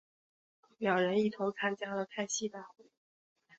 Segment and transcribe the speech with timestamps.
[0.79, 2.85] 两人一同参加了开西大会。